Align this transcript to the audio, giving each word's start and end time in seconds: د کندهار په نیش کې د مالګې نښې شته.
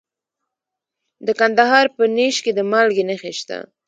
د 1.25 1.27
کندهار 1.39 1.85
په 1.95 2.03
نیش 2.15 2.35
کې 2.43 2.51
د 2.57 2.59
مالګې 2.71 3.03
نښې 3.09 3.31
شته. 3.39 3.57